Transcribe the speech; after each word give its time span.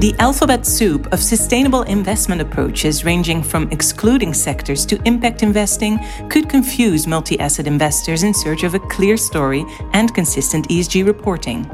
The 0.00 0.14
alphabet 0.18 0.64
soup 0.64 1.12
of 1.12 1.22
sustainable 1.22 1.82
investment 1.82 2.40
approaches, 2.40 3.04
ranging 3.04 3.42
from 3.42 3.68
excluding 3.70 4.32
sectors 4.32 4.86
to 4.86 4.98
impact 5.04 5.42
investing, 5.42 6.00
could 6.30 6.48
confuse 6.48 7.06
multi 7.06 7.38
asset 7.38 7.66
investors 7.66 8.22
in 8.22 8.32
search 8.32 8.62
of 8.62 8.74
a 8.74 8.78
clear 8.78 9.18
story 9.18 9.62
and 9.92 10.14
consistent 10.14 10.66
ESG 10.70 11.04
reporting. 11.04 11.64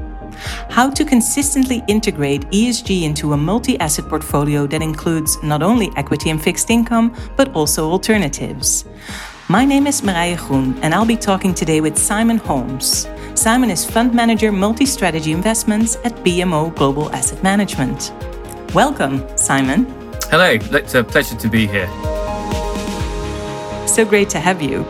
How 0.70 0.90
to 0.90 1.04
consistently 1.04 1.84
integrate 1.86 2.50
ESG 2.50 3.04
into 3.04 3.32
a 3.32 3.36
multi 3.36 3.78
asset 3.78 4.08
portfolio 4.08 4.66
that 4.66 4.82
includes 4.82 5.40
not 5.45 5.62
only 5.62 5.93
equity 5.96 6.30
and 6.30 6.43
fixed 6.43 6.68
income, 6.68 7.14
but 7.36 7.54
also 7.54 7.88
alternatives. 7.88 8.86
My 9.48 9.64
name 9.64 9.86
is 9.86 10.00
Marije 10.00 10.48
Groen, 10.48 10.77
and 10.82 10.93
I'll 10.93 11.06
be 11.06 11.16
talking 11.16 11.54
today 11.54 11.80
with 11.80 11.96
Simon 11.96 12.38
Holmes. 12.38 13.06
Simon 13.36 13.70
is 13.70 13.84
Fund 13.84 14.12
Manager 14.12 14.50
Multi 14.50 14.86
Strategy 14.86 15.30
Investments 15.30 15.96
at 16.04 16.12
BMO 16.24 16.74
Global 16.74 17.12
Asset 17.12 17.40
Management. 17.45 18.12
Welcome, 18.75 19.25
Simon. 19.37 19.87
Hello, 20.30 20.59
it's 20.61 20.95
a 20.95 21.02
pleasure 21.02 21.37
to 21.37 21.48
be 21.48 21.66
here. 21.66 21.87
So 23.87 24.05
great 24.05 24.29
to 24.30 24.41
have 24.41 24.61
you. 24.61 24.87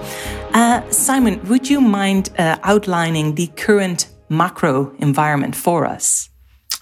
Uh, 0.53 0.89
Simon, 0.91 1.41
would 1.49 1.69
you 1.71 1.81
mind 1.81 2.31
uh, 2.39 2.59
outlining 2.63 3.35
the 3.35 3.47
current 3.49 4.09
macro 4.29 4.95
environment 4.99 5.55
for 5.55 5.87
us? 5.87 6.31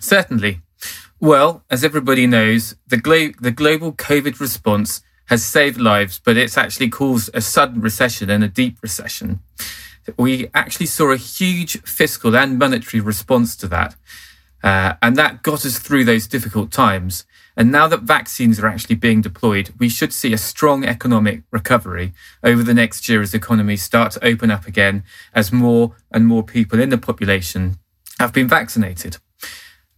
Certainly. 0.00 0.60
Well, 1.20 1.64
as 1.70 1.84
everybody 1.84 2.26
knows, 2.26 2.76
the, 2.86 2.96
glo- 2.96 3.32
the 3.40 3.50
global 3.50 3.92
COVID 3.92 4.40
response 4.40 5.02
has 5.26 5.44
saved 5.44 5.78
lives, 5.78 6.20
but 6.24 6.36
it's 6.36 6.56
actually 6.56 6.90
caused 6.90 7.30
a 7.34 7.40
sudden 7.40 7.80
recession 7.80 8.30
and 8.30 8.44
a 8.44 8.48
deep 8.48 8.78
recession 8.82 9.40
we 10.16 10.48
actually 10.54 10.86
saw 10.86 11.10
a 11.10 11.16
huge 11.16 11.80
fiscal 11.82 12.36
and 12.36 12.58
monetary 12.58 13.00
response 13.00 13.56
to 13.56 13.68
that. 13.68 13.96
Uh, 14.64 14.94
and 15.02 15.14
that 15.16 15.42
got 15.42 15.66
us 15.66 15.78
through 15.78 16.06
those 16.06 16.26
difficult 16.26 16.72
times. 16.72 17.26
And 17.54 17.70
now 17.70 17.86
that 17.86 18.00
vaccines 18.00 18.58
are 18.58 18.66
actually 18.66 18.96
being 18.96 19.20
deployed, 19.20 19.74
we 19.78 19.90
should 19.90 20.10
see 20.10 20.32
a 20.32 20.38
strong 20.38 20.84
economic 20.84 21.42
recovery 21.50 22.14
over 22.42 22.62
the 22.62 22.72
next 22.72 23.06
year 23.06 23.20
as 23.20 23.34
economies 23.34 23.82
start 23.82 24.12
to 24.12 24.24
open 24.24 24.50
up 24.50 24.66
again, 24.66 25.04
as 25.34 25.52
more 25.52 25.94
and 26.10 26.26
more 26.26 26.42
people 26.42 26.80
in 26.80 26.88
the 26.88 26.96
population 26.96 27.76
have 28.18 28.32
been 28.32 28.48
vaccinated. 28.48 29.18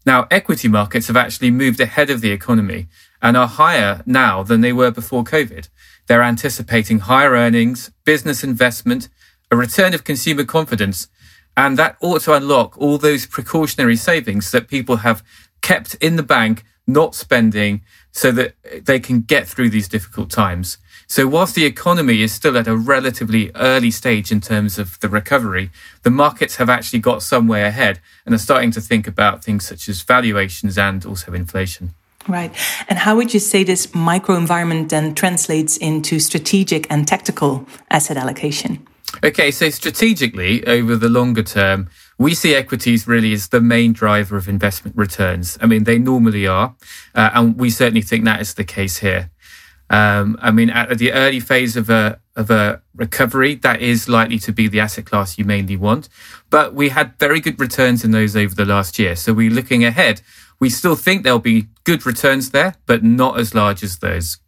Now, 0.05 0.27
equity 0.33 0.67
markets 0.67 1.06
have 1.06 1.17
actually 1.17 1.53
moved 1.53 1.78
ahead 1.78 2.11
of 2.11 2.20
the 2.20 2.33
economy 2.33 2.89
and 3.22 3.37
are 3.37 3.47
higher 3.47 4.03
now 4.05 4.42
than 4.42 4.62
they 4.62 4.72
were 4.72 4.91
before 4.91 5.22
COVID. 5.22 5.69
They're 6.09 6.22
anticipating 6.22 7.00
higher 7.00 7.33
earnings, 7.33 7.92
business 8.05 8.42
investment, 8.42 9.09
a 9.48 9.56
return 9.56 9.94
of 9.94 10.03
consumer 10.03 10.44
confidence. 10.44 11.06
And 11.56 11.78
that 11.78 11.96
ought 12.00 12.22
to 12.22 12.34
unlock 12.34 12.76
all 12.78 12.98
those 12.98 13.26
precautionary 13.26 13.96
savings 13.96 14.50
that 14.50 14.68
people 14.68 14.96
have 14.98 15.22
kept 15.62 15.94
in 15.96 16.16
the 16.16 16.22
bank, 16.22 16.64
not 16.86 17.14
spending, 17.14 17.82
so 18.12 18.30
that 18.32 18.54
they 18.84 19.00
can 19.00 19.22
get 19.22 19.48
through 19.48 19.70
these 19.70 19.88
difficult 19.88 20.30
times. 20.30 20.78
So, 21.08 21.28
whilst 21.28 21.54
the 21.54 21.64
economy 21.64 22.20
is 22.20 22.32
still 22.32 22.58
at 22.58 22.66
a 22.66 22.76
relatively 22.76 23.52
early 23.54 23.92
stage 23.92 24.32
in 24.32 24.40
terms 24.40 24.76
of 24.76 24.98
the 25.00 25.08
recovery, 25.08 25.70
the 26.02 26.10
markets 26.10 26.56
have 26.56 26.68
actually 26.68 26.98
got 26.98 27.22
some 27.22 27.46
way 27.46 27.62
ahead 27.62 28.00
and 28.24 28.34
are 28.34 28.38
starting 28.38 28.72
to 28.72 28.80
think 28.80 29.06
about 29.06 29.44
things 29.44 29.64
such 29.64 29.88
as 29.88 30.02
valuations 30.02 30.76
and 30.76 31.06
also 31.06 31.32
inflation. 31.32 31.94
Right. 32.26 32.52
And 32.88 32.98
how 32.98 33.14
would 33.14 33.32
you 33.32 33.38
say 33.38 33.62
this 33.62 33.86
microenvironment 33.88 34.88
then 34.88 35.14
translates 35.14 35.76
into 35.76 36.18
strategic 36.18 36.91
and 36.91 37.06
tactical 37.06 37.66
asset 37.88 38.16
allocation? 38.16 38.84
Okay, 39.24 39.50
so 39.50 39.70
strategically, 39.70 40.66
over 40.66 40.96
the 40.96 41.08
longer 41.08 41.42
term, 41.42 41.88
we 42.18 42.34
see 42.34 42.54
equities 42.54 43.06
really 43.06 43.32
as 43.32 43.48
the 43.48 43.60
main 43.60 43.92
driver 43.92 44.36
of 44.36 44.48
investment 44.48 44.96
returns. 44.96 45.58
I 45.60 45.66
mean, 45.66 45.84
they 45.84 45.98
normally 45.98 46.46
are, 46.46 46.74
uh, 47.14 47.30
and 47.34 47.56
we 47.56 47.70
certainly 47.70 48.03
think 48.03 48.25
that 48.25 48.41
is 48.41 48.54
the 48.54 48.64
case 48.64 48.98
here. 48.98 49.31
Um, 49.88 50.36
I 50.42 50.50
mean, 50.50 50.70
at 50.70 50.98
the 50.98 51.12
early 51.12 51.41
phase 51.41 51.76
of 51.76 51.88
a 51.88 52.20
of 52.34 52.50
a 52.50 52.82
recovery, 52.94 53.54
that 53.56 53.81
is 53.81 54.08
likely 54.08 54.38
to 54.41 54.53
be 54.53 54.69
the 54.69 54.81
asset 54.81 55.06
class 55.06 55.38
you 55.38 55.44
mainly 55.44 55.76
want. 55.76 56.08
But 56.50 56.75
we 56.75 56.91
had 56.91 57.19
very 57.19 57.41
good 57.41 57.58
returns 57.60 58.04
in 58.04 58.10
those 58.10 58.36
over 58.36 58.54
the 58.54 58.64
last 58.64 58.98
year. 58.98 59.16
So 59.16 59.32
we're 59.32 59.50
looking 59.50 59.84
ahead. 59.84 60.20
We 60.58 60.69
still 60.69 60.97
think 60.97 61.22
there'll 61.22 61.38
be 61.38 61.69
good 61.84 62.04
returns 62.04 62.50
there, 62.50 62.75
but 62.86 63.02
not 63.04 63.38
as 63.38 63.54
large 63.54 63.82
as 63.82 63.98
those. 63.98 64.38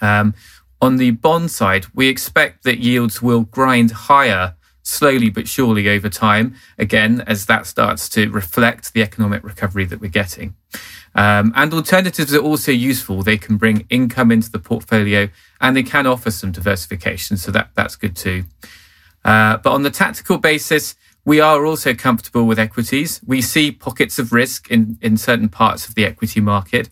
Um, 0.00 0.34
on 0.80 0.96
the 0.96 1.10
bond 1.12 1.50
side, 1.50 1.86
we 1.94 2.08
expect 2.08 2.64
that 2.64 2.78
yields 2.78 3.20
will 3.20 3.42
grind 3.42 3.90
higher 3.90 4.54
slowly 4.88 5.28
but 5.28 5.46
surely 5.46 5.88
over 5.88 6.08
time, 6.08 6.54
again, 6.78 7.22
as 7.26 7.46
that 7.46 7.66
starts 7.66 8.08
to 8.08 8.30
reflect 8.30 8.94
the 8.94 9.02
economic 9.02 9.44
recovery 9.44 9.84
that 9.84 10.00
we're 10.00 10.08
getting. 10.08 10.54
Um, 11.14 11.52
and 11.56 11.72
alternatives 11.74 12.34
are 12.34 12.42
also 12.42 12.72
useful. 12.72 13.22
They 13.22 13.36
can 13.36 13.56
bring 13.56 13.86
income 13.90 14.30
into 14.30 14.50
the 14.50 14.58
portfolio 14.58 15.28
and 15.60 15.76
they 15.76 15.82
can 15.82 16.06
offer 16.06 16.30
some 16.30 16.52
diversification. 16.52 17.36
So 17.36 17.50
that, 17.52 17.70
that's 17.74 17.96
good 17.96 18.16
too. 18.16 18.44
Uh, 19.24 19.58
but 19.58 19.72
on 19.72 19.82
the 19.82 19.90
tactical 19.90 20.38
basis, 20.38 20.94
we 21.24 21.40
are 21.40 21.66
also 21.66 21.92
comfortable 21.92 22.46
with 22.46 22.58
equities. 22.58 23.20
We 23.26 23.42
see 23.42 23.70
pockets 23.70 24.18
of 24.18 24.32
risk 24.32 24.70
in, 24.70 24.98
in 25.02 25.18
certain 25.18 25.50
parts 25.50 25.86
of 25.86 25.94
the 25.94 26.06
equity 26.06 26.40
market. 26.40 26.88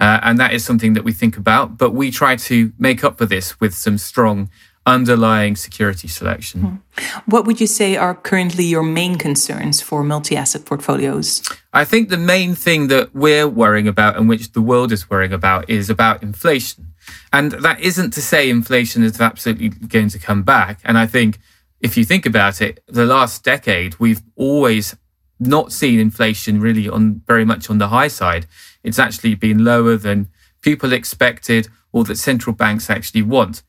Uh, 0.00 0.20
and 0.22 0.38
that 0.38 0.52
is 0.52 0.64
something 0.64 0.94
that 0.94 1.04
we 1.04 1.12
think 1.12 1.36
about. 1.36 1.76
But 1.76 1.90
we 1.90 2.10
try 2.10 2.36
to 2.36 2.72
make 2.78 3.04
up 3.04 3.18
for 3.18 3.26
this 3.26 3.60
with 3.60 3.74
some 3.74 3.98
strong 3.98 4.50
underlying 4.86 5.56
security 5.56 6.08
selection. 6.08 6.60
Hmm. 6.60 7.20
What 7.26 7.46
would 7.46 7.60
you 7.60 7.66
say 7.66 7.96
are 7.96 8.14
currently 8.14 8.64
your 8.64 8.82
main 8.82 9.16
concerns 9.16 9.80
for 9.80 10.02
multi 10.02 10.36
asset 10.36 10.64
portfolios? 10.64 11.42
I 11.72 11.84
think 11.84 12.08
the 12.08 12.16
main 12.16 12.54
thing 12.54 12.88
that 12.88 13.14
we're 13.14 13.48
worrying 13.48 13.86
about 13.86 14.16
and 14.16 14.28
which 14.28 14.52
the 14.52 14.62
world 14.62 14.90
is 14.90 15.08
worrying 15.10 15.32
about 15.32 15.68
is 15.68 15.90
about 15.90 16.22
inflation. 16.22 16.86
And 17.32 17.52
that 17.52 17.80
isn't 17.80 18.12
to 18.12 18.22
say 18.22 18.48
inflation 18.48 19.02
is 19.02 19.20
absolutely 19.20 19.68
going 19.68 20.08
to 20.10 20.18
come 20.18 20.42
back. 20.42 20.80
And 20.84 20.96
I 20.96 21.06
think 21.06 21.38
if 21.80 21.96
you 21.96 22.04
think 22.04 22.26
about 22.26 22.60
it, 22.60 22.82
the 22.86 23.06
last 23.06 23.44
decade, 23.44 23.98
we've 23.98 24.22
always 24.36 24.96
not 25.38 25.72
seen 25.72 25.98
inflation 25.98 26.60
really 26.60 26.88
on 26.88 27.22
very 27.26 27.44
much 27.44 27.70
on 27.70 27.78
the 27.78 27.88
high 27.88 28.08
side. 28.08 28.46
It's 28.82 28.98
actually 28.98 29.34
been 29.34 29.64
lower 29.64 29.96
than 29.96 30.28
people 30.62 30.92
expected 30.92 31.68
or 31.92 32.04
that 32.04 32.16
central 32.16 32.54
banks 32.54 32.90
actually 32.90 33.22
want. 33.22 33.62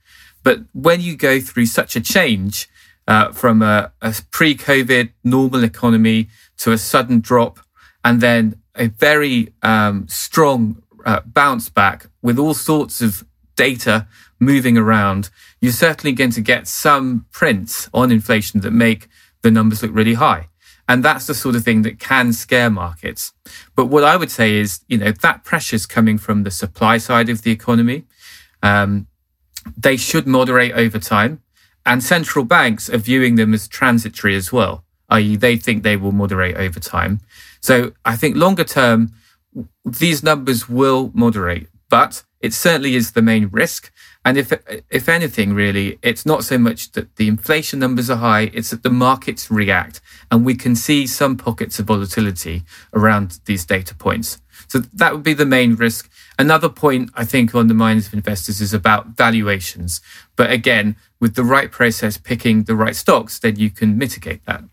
But 0.44 0.61
when 0.73 1.01
you 1.01 1.16
go 1.16 1.39
through 1.39 1.67
such 1.67 1.95
a 1.95 2.01
change 2.01 2.69
uh, 3.07 3.31
from 3.31 3.61
a, 3.61 3.91
a 4.01 4.16
pre 4.31 4.55
COVID 4.55 5.11
normal 5.23 5.63
economy 5.63 6.29
to 6.57 6.71
a 6.71 6.77
sudden 6.77 7.19
drop 7.19 7.59
and 8.03 8.21
then 8.21 8.61
a 8.75 8.88
very 8.88 9.53
um, 9.61 10.07
strong 10.07 10.81
uh, 11.05 11.21
bounce 11.25 11.69
back 11.69 12.07
with 12.21 12.39
all 12.39 12.53
sorts 12.53 13.01
of 13.01 13.25
data 13.55 14.07
moving 14.39 14.77
around, 14.77 15.29
you're 15.59 15.71
certainly 15.71 16.13
going 16.13 16.31
to 16.31 16.41
get 16.41 16.67
some 16.67 17.25
prints 17.31 17.89
on 17.94 18.11
inflation 18.11 18.61
that 18.61 18.71
make 18.71 19.07
the 19.41 19.51
numbers 19.51 19.83
look 19.83 19.91
really 19.94 20.16
high. 20.16 20.47
And 20.91 21.06
that's 21.06 21.25
the 21.25 21.34
sort 21.34 21.56
of 21.56 21.63
thing 21.63 21.84
that 21.84 22.00
can 22.00 22.34
scare 22.34 22.69
markets. 22.69 23.31
But 23.78 23.85
what 23.85 24.03
I 24.03 24.18
would 24.18 24.29
say 24.29 24.56
is, 24.57 24.81
you 24.90 24.97
know, 24.97 25.13
that 25.13 25.46
pressure 25.46 25.78
is 25.78 25.85
coming 25.85 26.18
from 26.18 26.44
the 26.44 26.52
supply 26.52 26.97
side 26.97 27.29
of 27.29 27.44
the 27.44 27.52
economy. 27.52 28.03
Um, 28.62 29.07
they 29.78 29.96
should 29.96 30.28
moderate 30.28 30.74
over 30.74 31.00
time. 31.00 31.44
And 31.85 32.03
central 32.03 32.44
banks 32.44 32.90
are 32.90 32.97
viewing 32.97 33.35
them 33.35 33.53
as 33.53 33.69
transitory 33.69 34.35
as 34.35 34.51
well, 34.51 34.84
i.e., 35.07 35.38
they 35.38 35.56
think 35.56 35.84
they 35.84 35.96
will 35.96 36.12
moderate 36.12 36.57
over 36.57 36.81
time. 36.81 37.22
So 37.62 37.94
I 38.03 38.18
think 38.18 38.35
longer 38.35 38.66
term, 38.66 39.13
these 39.85 40.22
numbers 40.22 40.68
will 40.68 41.09
moderate, 41.13 41.69
but 41.90 42.24
it 42.41 42.53
certainly 42.53 42.96
is 42.96 43.12
the 43.12 43.22
main 43.22 43.47
risk. 43.47 43.91
And 44.25 44.38
if 44.38 44.52
if 44.90 45.09
anything, 45.09 45.53
really, 45.53 45.97
it's 46.02 46.25
not 46.25 46.44
so 46.44 46.57
much 46.57 46.91
that 46.91 47.16
the 47.16 47.28
inflation 47.28 47.79
numbers 47.79 48.09
are 48.09 48.18
high; 48.18 48.52
it's 48.53 48.69
that 48.69 48.84
the 48.84 48.90
markets 48.90 49.50
react, 49.50 50.01
and 50.30 50.45
we 50.45 50.56
can 50.56 50.75
see 50.75 51.07
some 51.07 51.38
pockets 51.38 51.80
of 51.80 51.88
volatility 51.88 52.63
around 52.94 53.39
these 53.45 53.65
data 53.65 53.95
points. 53.95 54.39
So 54.68 54.80
that 54.94 55.13
would 55.13 55.24
be 55.24 55.33
the 55.33 55.45
main 55.45 55.75
risk. 55.75 56.10
Another 56.38 56.69
point 56.69 57.10
I 57.15 57.25
think 57.25 57.54
on 57.56 57.68
the 57.68 57.74
minds 57.74 58.07
of 58.07 58.13
investors 58.13 58.62
is 58.62 58.74
about 58.74 59.18
valuations. 59.18 60.01
But 60.36 60.51
again, 60.51 60.95
with 61.19 61.36
the 61.36 61.44
right 61.44 61.71
process, 61.71 62.18
picking 62.18 62.63
the 62.63 62.75
right 62.75 62.95
stocks, 62.95 63.39
then 63.39 63.57
you 63.57 63.69
can 63.69 63.98
mitigate 63.98 64.45
that. 64.45 64.63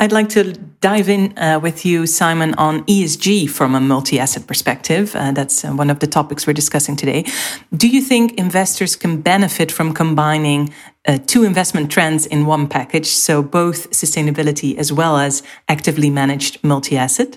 I'd 0.00 0.12
like 0.12 0.28
to 0.30 0.52
dive 0.80 1.08
in 1.08 1.36
uh, 1.36 1.58
with 1.60 1.84
you, 1.84 2.06
Simon, 2.06 2.54
on 2.54 2.84
ESG 2.84 3.50
from 3.50 3.74
a 3.74 3.80
multi 3.80 4.20
asset 4.20 4.46
perspective. 4.46 5.16
Uh, 5.16 5.32
that's 5.32 5.64
uh, 5.64 5.72
one 5.72 5.90
of 5.90 5.98
the 5.98 6.06
topics 6.06 6.46
we're 6.46 6.52
discussing 6.52 6.94
today. 6.94 7.24
Do 7.76 7.88
you 7.88 8.00
think 8.00 8.34
investors 8.34 8.94
can 8.94 9.20
benefit 9.20 9.72
from 9.72 9.92
combining 9.92 10.72
uh, 11.08 11.18
two 11.26 11.42
investment 11.42 11.90
trends 11.90 12.26
in 12.26 12.46
one 12.46 12.68
package? 12.68 13.06
So, 13.08 13.42
both 13.42 13.90
sustainability 13.90 14.76
as 14.78 14.92
well 14.92 15.16
as 15.16 15.42
actively 15.68 16.10
managed 16.10 16.62
multi 16.62 16.96
asset? 16.96 17.36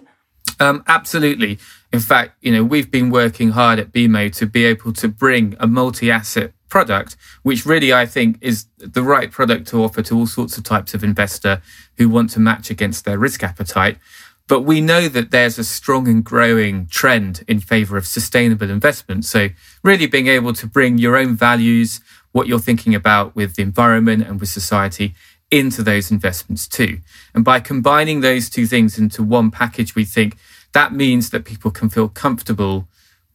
Um, 0.59 0.83
absolutely. 0.87 1.57
In 1.91 1.99
fact, 1.99 2.37
you 2.41 2.51
know, 2.51 2.63
we've 2.63 2.91
been 2.91 3.09
working 3.09 3.49
hard 3.49 3.79
at 3.79 3.91
BMO 3.91 4.31
to 4.35 4.45
be 4.45 4.65
able 4.65 4.93
to 4.93 5.07
bring 5.07 5.55
a 5.59 5.65
multi 5.65 6.11
asset 6.11 6.53
product, 6.71 7.15
which 7.43 7.65
really 7.65 7.93
I 7.93 8.07
think 8.07 8.39
is 8.41 8.65
the 8.77 9.03
right 9.03 9.29
product 9.29 9.67
to 9.67 9.83
offer 9.83 10.01
to 10.01 10.17
all 10.17 10.25
sorts 10.25 10.57
of 10.57 10.63
types 10.63 10.95
of 10.95 11.03
investor 11.03 11.61
who 11.97 12.09
want 12.09 12.31
to 12.31 12.39
match 12.39 12.71
against 12.71 13.05
their 13.05 13.19
risk 13.19 13.43
appetite. 13.43 13.99
But 14.47 14.61
we 14.61 14.81
know 14.81 15.07
that 15.07 15.29
there's 15.31 15.59
a 15.59 15.63
strong 15.63 16.07
and 16.07 16.23
growing 16.23 16.87
trend 16.87 17.43
in 17.47 17.59
favor 17.59 17.95
of 17.95 18.07
sustainable 18.07 18.69
investment. 18.69 19.25
So 19.25 19.49
really 19.83 20.07
being 20.07 20.27
able 20.27 20.53
to 20.53 20.65
bring 20.65 20.97
your 20.97 21.15
own 21.15 21.35
values, 21.35 22.01
what 22.31 22.47
you're 22.47 22.59
thinking 22.59 22.95
about 22.95 23.35
with 23.35 23.55
the 23.55 23.61
environment 23.61 24.23
and 24.27 24.39
with 24.39 24.49
society 24.49 25.13
into 25.51 25.83
those 25.83 26.09
investments 26.09 26.67
too. 26.67 26.99
And 27.35 27.43
by 27.45 27.59
combining 27.59 28.21
those 28.21 28.49
two 28.49 28.65
things 28.65 28.97
into 28.97 29.21
one 29.21 29.51
package, 29.51 29.95
we 29.95 30.05
think 30.05 30.37
that 30.73 30.93
means 30.93 31.29
that 31.29 31.45
people 31.45 31.71
can 31.71 31.89
feel 31.89 32.07
comfortable 32.07 32.87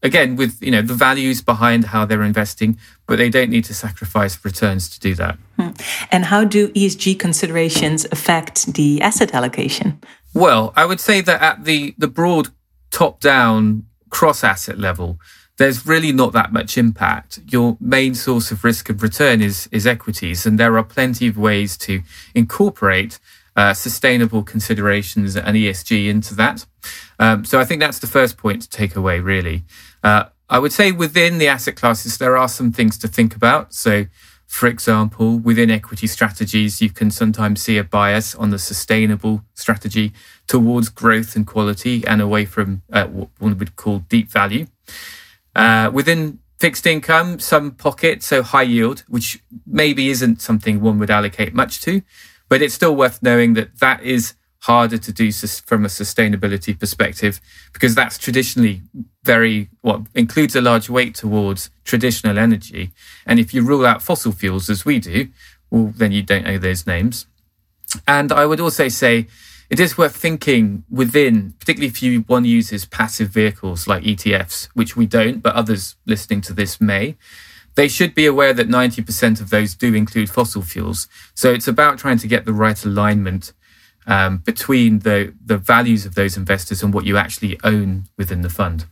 again 0.07 0.37
with 0.37 0.53
you 0.63 0.71
know 0.71 0.83
the 0.83 0.99
values 1.09 1.39
behind 1.53 1.81
how 1.93 2.03
they're 2.07 2.29
investing 2.35 2.79
but 3.07 3.17
they 3.19 3.31
don't 3.37 3.51
need 3.51 3.65
to 3.65 3.75
sacrifice 3.75 4.35
returns 4.45 4.89
to 4.89 4.99
do 5.01 5.13
that 5.15 5.37
hmm. 5.59 5.71
and 6.11 6.25
how 6.33 6.43
do 6.45 6.69
esg 6.83 7.19
considerations 7.19 8.07
affect 8.17 8.57
the 8.79 9.01
asset 9.03 9.35
allocation 9.35 9.89
well, 10.37 10.75
I 10.77 10.85
would 10.85 11.01
say 11.01 11.23
that 11.23 11.41
at 11.41 11.65
the, 11.65 11.95
the 11.97 12.09
broad 12.09 12.49
top 12.91 13.21
down 13.21 13.87
cross 14.11 14.45
asset 14.45 14.79
level, 14.79 15.19
there's 15.57 15.87
really 15.87 16.13
not 16.13 16.35
that 16.35 16.53
much 16.53 16.77
impact. 16.77 17.41
Your 17.47 17.79
main 17.81 18.15
source 18.15 18.51
of 18.51 18.63
risk 18.63 18.91
and 18.91 19.03
return 19.03 19.41
is, 19.41 19.67
is 19.73 19.87
equities, 19.87 20.45
and 20.45 20.61
there 20.61 20.77
are 20.77 20.85
plenty 20.85 21.27
of 21.27 21.39
ways 21.39 21.79
to 21.79 22.03
incorporate 22.35 23.19
uh, 23.57 23.75
sustainable 23.75 24.43
considerations 24.43 25.37
and 25.37 25.57
ESG 25.57 26.09
into 26.09 26.35
that. 26.35 26.67
Um, 27.19 27.45
so 27.45 27.59
I 27.59 27.65
think 27.65 27.81
that's 27.81 27.99
the 27.99 28.07
first 28.07 28.37
point 28.37 28.63
to 28.63 28.69
take 28.69 28.95
away, 28.97 29.21
really. 29.21 29.65
Uh, 30.05 30.25
I 30.49 30.59
would 30.59 30.73
say 30.73 30.93
within 30.93 31.39
the 31.39 31.49
asset 31.49 31.75
classes, 31.75 32.19
there 32.19 32.37
are 32.37 32.49
some 32.49 32.71
things 32.71 32.99
to 32.99 33.09
think 33.09 33.35
about. 33.35 33.75
So 33.75 34.07
for 34.47 34.69
example, 34.69 35.39
within 35.39 35.71
equity 35.71 36.07
strategies, 36.07 36.81
you 36.81 36.91
can 36.91 37.11
sometimes 37.11 37.61
see 37.63 37.79
a 37.79 37.85
bias 37.85 38.35
on 38.35 38.51
the 38.51 38.59
sustainable 38.59 39.43
strategy 39.55 40.13
towards 40.47 40.89
growth 40.89 41.35
and 41.35 41.47
quality 41.47 42.07
and 42.07 42.23
away 42.23 42.45
from 42.45 42.83
uh, 42.93 43.07
what 43.07 43.29
one 43.39 43.59
would 43.59 43.77
call 43.77 44.01
deep 44.09 44.31
value. 44.31 44.67
Uh, 45.55 45.91
within 45.93 46.39
fixed 46.59 46.87
income, 46.87 47.39
some 47.39 47.73
pockets, 47.73 48.27
so 48.27 48.43
high 48.43 48.63
yield, 48.63 49.01
which 49.09 49.43
maybe 49.67 50.09
isn't 50.09 50.41
something 50.41 50.81
one 50.81 50.99
would 50.99 51.11
allocate 51.11 51.53
much 51.53 51.81
to, 51.83 52.03
but 52.49 52.63
it's 52.63 52.75
still 52.75 52.95
worth 52.95 53.23
knowing 53.23 53.55
that 53.55 53.81
that 53.81 54.03
is 54.03 54.35
harder 54.61 54.99
to 54.99 55.13
do 55.13 55.31
from 55.31 55.85
a 55.85 55.89
sustainability 55.89 56.79
perspective 56.79 57.41
because 57.73 57.95
that's 57.95 58.19
traditionally 58.19 58.83
very 59.23 59.69
what 59.83 60.01
well, 60.01 60.07
includes 60.15 60.57
a 60.57 60.61
large 60.61 60.89
weight 60.91 61.15
towards 61.15 61.71
traditional 61.85 62.39
energy. 62.39 62.91
And 63.27 63.39
if 63.39 63.55
you 63.55 63.63
rule 63.63 63.87
out 63.87 64.03
fossil 64.03 64.33
fuels 64.33 64.69
as 64.69 64.85
we 64.85 64.99
do 64.99 65.29
well 65.71 65.93
then 65.97 66.13
you 66.13 66.23
don't 66.23 66.45
know 66.45 66.59
those 66.59 66.87
names. 66.87 67.27
And 68.07 68.33
i 68.33 68.45
would 68.45 68.61
also 68.61 68.89
say 68.89 69.27
it 69.69 69.81
is 69.81 69.99
worth 69.99 70.17
thinking 70.17 70.85
within 70.91 71.55
particularly 71.61 71.89
if 71.89 72.03
you 72.03 72.21
one 72.23 72.45
uses 72.45 72.85
passive 72.85 73.29
vehicles 73.29 73.87
like 73.87 74.03
etfs 74.03 74.69
which 74.75 74.97
we 74.97 75.07
don't 75.07 75.43
but 75.43 75.55
others 75.55 75.97
listening 76.07 76.41
to 76.41 76.53
this 76.53 76.81
may 76.81 77.17
they 77.77 77.89
should 77.89 78.15
be 78.15 78.27
aware 78.27 78.53
that 78.53 78.69
90% 78.69 79.41
of 79.41 79.51
those 79.51 79.75
do 79.75 79.95
include 79.95 80.29
fossil 80.29 80.63
fuels. 80.63 81.09
So 81.35 81.53
it's 81.53 81.69
about 81.69 81.99
trying 81.99 82.19
to 82.19 82.27
get 82.27 82.45
the 82.45 82.53
right 82.53 82.83
alignment 82.85 83.53
um, 84.07 84.39
between 84.39 85.01
the, 85.01 85.35
the 85.45 85.59
values 85.59 86.07
of 86.07 86.15
those 86.15 86.37
investors 86.37 86.83
and 86.83 86.93
what 86.93 87.05
you 87.05 87.17
actually 87.17 87.59
own 87.63 88.05
within 88.17 88.43
the 88.43 88.51
fund. 88.51 88.87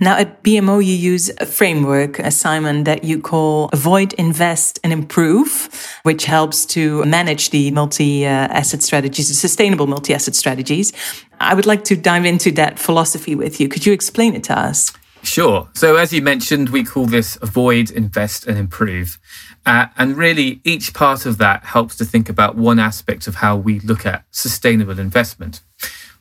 Now, 0.00 0.16
at 0.16 0.42
BMO, 0.42 0.84
you 0.84 0.94
use 0.94 1.30
a 1.40 1.46
framework, 1.46 2.18
uh, 2.18 2.30
Simon, 2.30 2.84
that 2.84 3.04
you 3.04 3.20
call 3.20 3.68
Avoid, 3.72 4.12
Invest, 4.14 4.80
and 4.82 4.92
Improve, 4.92 5.68
which 6.02 6.24
helps 6.24 6.66
to 6.66 7.04
manage 7.04 7.50
the 7.50 7.70
multi 7.70 8.26
asset 8.26 8.82
strategies, 8.82 9.28
the 9.28 9.34
sustainable 9.34 9.86
multi 9.86 10.12
asset 10.12 10.34
strategies. 10.34 10.92
I 11.38 11.54
would 11.54 11.66
like 11.66 11.84
to 11.84 11.96
dive 11.96 12.24
into 12.24 12.50
that 12.52 12.78
philosophy 12.80 13.36
with 13.36 13.60
you. 13.60 13.68
Could 13.68 13.86
you 13.86 13.92
explain 13.92 14.34
it 14.34 14.42
to 14.44 14.58
us? 14.58 14.92
Sure. 15.22 15.68
So, 15.74 15.96
as 15.96 16.12
you 16.12 16.22
mentioned, 16.22 16.70
we 16.70 16.82
call 16.82 17.06
this 17.06 17.38
Avoid, 17.42 17.90
Invest, 17.90 18.46
and 18.46 18.58
Improve. 18.58 19.18
Uh, 19.66 19.86
and 19.96 20.16
really, 20.16 20.60
each 20.64 20.94
part 20.94 21.26
of 21.26 21.38
that 21.38 21.64
helps 21.64 21.96
to 21.96 22.04
think 22.04 22.28
about 22.28 22.56
one 22.56 22.78
aspect 22.78 23.26
of 23.26 23.36
how 23.36 23.56
we 23.56 23.80
look 23.80 24.06
at 24.06 24.24
sustainable 24.30 24.98
investment. 24.98 25.60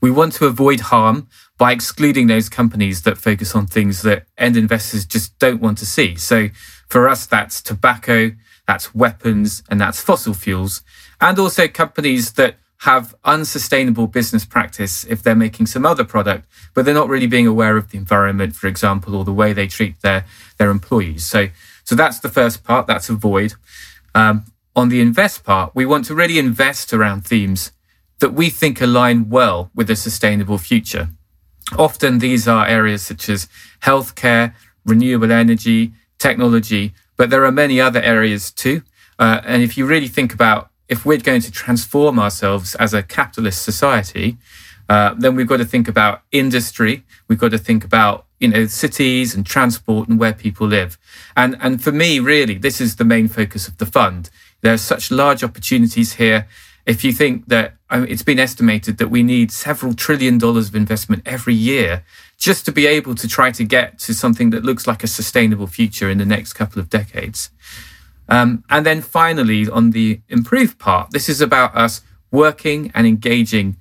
We 0.02 0.12
want 0.12 0.34
to 0.34 0.46
avoid 0.46 0.82
harm 0.82 1.28
by 1.58 1.72
excluding 1.72 2.28
those 2.28 2.50
companies 2.50 3.02
that 3.02 3.18
focus 3.18 3.56
on 3.56 3.68
things 3.68 4.02
that 4.04 4.26
end 4.38 4.56
investors 4.56 5.06
just 5.06 5.38
don't 5.40 5.62
want 5.62 5.78
to 5.80 5.86
see. 5.86 6.16
So 6.16 6.50
for 6.88 7.10
us, 7.10 7.26
that's 7.26 7.62
tobacco, 7.62 8.32
that's 8.68 8.94
weapons, 8.94 9.64
and 9.70 9.82
that's 9.82 10.02
fossil 10.02 10.34
fuels, 10.34 10.84
and 11.20 11.38
also 11.40 11.68
companies 11.68 12.34
that 12.34 12.59
have 12.80 13.14
unsustainable 13.26 14.08
business 14.08 14.46
practice 14.46 15.04
if 15.06 15.22
they're 15.22 15.36
making 15.36 15.66
some 15.66 15.86
other 15.86 16.04
product, 16.04 16.48
but 16.74 16.86
they're 16.86 16.94
not 16.94 17.10
really 17.10 17.28
being 17.28 17.48
aware 17.48 17.76
of 17.76 17.92
the 17.92 17.98
environment, 17.98 18.56
for 18.56 18.68
example, 18.68 19.16
or 19.16 19.26
the 19.26 19.34
way 19.34 19.52
they 19.52 19.68
treat 19.68 20.02
their, 20.02 20.26
their 20.58 20.70
employees. 20.70 21.26
So 21.26 21.50
so 21.90 21.96
that's 21.96 22.20
the 22.20 22.30
first 22.30 22.64
part. 22.64 22.86
That's 22.86 23.10
avoid. 23.10 23.56
Um, 24.14 24.46
on 24.76 24.90
the 24.90 25.02
invest 25.02 25.44
part, 25.44 25.72
we 25.74 25.88
want 25.88 26.06
to 26.06 26.14
really 26.14 26.38
invest 26.38 26.94
around 26.94 27.26
themes 27.26 27.72
that 28.20 28.32
we 28.32 28.52
think 28.52 28.80
align 28.80 29.28
well 29.28 29.72
with 29.74 29.90
a 29.90 29.96
sustainable 29.96 30.60
future. 30.60 31.10
Often 31.80 32.20
these 32.20 32.48
are 32.48 32.68
areas 32.68 33.02
such 33.02 33.28
as 33.28 33.48
healthcare, 33.82 34.54
renewable 34.86 35.32
energy, 35.32 35.94
technology, 36.20 36.94
but 37.18 37.32
there 37.32 37.44
are 37.44 37.52
many 37.52 37.82
other 37.82 38.04
areas 38.04 38.52
too. 38.52 38.84
Uh, 39.18 39.42
and 39.44 39.64
if 39.64 39.76
you 39.76 39.88
really 39.88 40.08
think 40.08 40.32
about 40.32 40.69
if 40.90 41.06
we're 41.06 41.20
going 41.20 41.42
to 41.42 41.52
transform 41.52 42.20
ourselves 42.20 42.76
as 42.76 42.94
a 42.94 43.04
capitalist 43.04 43.62
society, 43.62 44.38
uh, 44.90 45.14
then 45.14 45.36
we've 45.36 45.48
got 45.48 45.58
to 45.58 45.66
think 45.66 45.88
about 45.88 46.24
industry. 46.32 47.06
We've 47.28 47.40
got 47.40 47.52
to 47.52 47.60
think 47.60 47.86
about 47.86 48.26
you 48.40 48.48
know 48.48 48.66
cities 48.66 49.36
and 49.36 49.46
transport 49.46 50.10
and 50.10 50.20
where 50.20 50.34
people 50.34 50.68
live. 50.68 50.98
And 51.38 51.58
and 51.62 51.84
for 51.84 51.92
me 51.92 52.20
really 52.20 52.56
this 52.56 52.82
is 52.82 52.96
the 52.96 53.06
main 53.06 53.28
focus 53.28 53.68
of 53.68 53.78
the 53.78 53.86
fund. 53.86 54.30
There 54.62 54.74
are 54.74 54.78
such 54.78 55.12
large 55.12 55.44
opportunities 55.44 56.14
here. 56.14 56.48
If 56.86 57.04
you 57.04 57.14
think 57.14 57.48
that 57.50 57.76
I 57.90 58.00
mean, 58.00 58.10
it's 58.10 58.24
been 58.24 58.40
estimated 58.40 58.98
that 58.98 59.10
we 59.10 59.22
need 59.22 59.52
several 59.52 59.94
trillion 59.94 60.38
dollars 60.40 60.70
of 60.70 60.76
investment 60.76 61.22
every 61.26 61.54
year 61.54 62.04
just 62.38 62.66
to 62.66 62.72
be 62.72 62.88
able 62.88 63.14
to 63.16 63.28
try 63.28 63.52
to 63.52 63.64
get 63.64 64.00
to 64.00 64.14
something 64.14 64.50
that 64.52 64.64
looks 64.64 64.88
like 64.88 65.04
a 65.04 65.08
sustainable 65.08 65.68
future 65.68 66.10
in 66.10 66.18
the 66.18 66.26
next 66.26 66.54
couple 66.54 66.80
of 66.80 66.90
decades 66.90 67.52
um, 68.30 68.64
and 68.70 68.86
then 68.86 69.02
finally 69.02 69.68
on 69.70 69.92
the 69.92 70.22
improved 70.30 70.78
part 70.80 71.12
this 71.12 71.28
is 71.30 71.42
about 71.42 71.76
us 71.76 72.02
working 72.32 72.92
and 72.94 73.08
engaging 73.08 73.76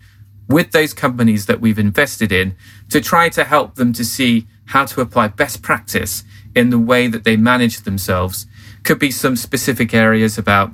with 0.48 0.72
those 0.72 0.94
companies 0.94 1.46
that 1.46 1.60
we've 1.60 1.78
invested 1.78 2.32
in 2.32 2.56
to 2.88 3.00
try 3.00 3.28
to 3.28 3.44
help 3.44 3.74
them 3.74 3.92
to 3.92 4.04
see 4.04 4.46
how 4.66 4.84
to 4.86 5.00
apply 5.00 5.28
best 5.28 5.62
practice 5.62 6.24
in 6.54 6.70
the 6.70 6.78
way 6.78 7.06
that 7.06 7.24
they 7.24 7.36
manage 7.36 7.80
themselves. 7.80 8.46
Could 8.82 8.98
be 8.98 9.10
some 9.10 9.36
specific 9.36 9.92
areas 9.92 10.38
about 10.38 10.72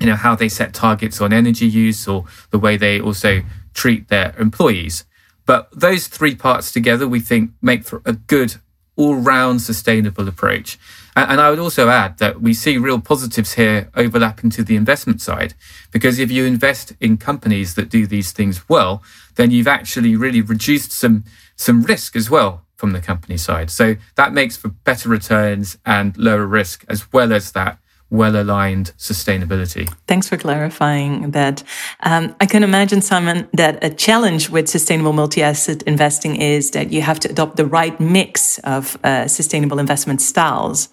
you 0.00 0.06
know 0.06 0.14
how 0.14 0.36
they 0.36 0.48
set 0.48 0.72
targets 0.72 1.20
on 1.20 1.32
energy 1.32 1.66
use 1.66 2.06
or 2.06 2.24
the 2.50 2.58
way 2.58 2.76
they 2.76 3.00
also 3.00 3.42
treat 3.74 4.08
their 4.08 4.34
employees. 4.38 5.04
But 5.44 5.68
those 5.72 6.06
three 6.06 6.34
parts 6.34 6.70
together, 6.70 7.08
we 7.08 7.20
think, 7.20 7.50
make 7.60 7.84
for 7.84 8.02
a 8.04 8.12
good 8.12 8.56
all 8.98 9.14
round 9.14 9.62
sustainable 9.62 10.28
approach. 10.28 10.78
And 11.16 11.40
I 11.40 11.50
would 11.50 11.58
also 11.58 11.88
add 11.88 12.18
that 12.18 12.40
we 12.40 12.52
see 12.52 12.76
real 12.78 13.00
positives 13.00 13.54
here 13.54 13.90
overlapping 13.96 14.50
to 14.50 14.62
the 14.62 14.76
investment 14.76 15.20
side, 15.20 15.54
because 15.90 16.18
if 16.18 16.30
you 16.30 16.44
invest 16.44 16.92
in 17.00 17.16
companies 17.16 17.74
that 17.74 17.88
do 17.88 18.06
these 18.06 18.30
things 18.32 18.68
well, 18.68 19.02
then 19.36 19.50
you've 19.50 19.66
actually 19.66 20.14
really 20.14 20.42
reduced 20.42 20.92
some, 20.92 21.24
some 21.56 21.82
risk 21.82 22.14
as 22.14 22.28
well 22.28 22.64
from 22.76 22.92
the 22.92 23.00
company 23.00 23.36
side. 23.36 23.70
So 23.70 23.96
that 24.14 24.32
makes 24.32 24.56
for 24.56 24.68
better 24.68 25.08
returns 25.08 25.78
and 25.84 26.16
lower 26.16 26.46
risk, 26.46 26.84
as 26.88 27.12
well 27.12 27.32
as 27.32 27.52
that 27.52 27.78
well 28.10 28.40
aligned 28.40 28.92
sustainability. 28.96 29.92
Thanks 30.06 30.28
for 30.28 30.36
clarifying 30.36 31.30
that. 31.32 31.62
Um, 32.00 32.34
I 32.40 32.46
can 32.46 32.62
imagine, 32.62 33.02
Simon, 33.02 33.48
that 33.52 33.82
a 33.84 33.90
challenge 33.90 34.48
with 34.48 34.68
sustainable 34.68 35.12
multi 35.12 35.42
asset 35.42 35.82
investing 35.82 36.36
is 36.36 36.70
that 36.70 36.90
you 36.92 37.02
have 37.02 37.20
to 37.20 37.30
adopt 37.30 37.56
the 37.56 37.66
right 37.66 37.98
mix 38.00 38.58
of 38.60 38.98
uh, 39.04 39.28
sustainable 39.28 39.78
investment 39.78 40.20
styles. 40.20 40.88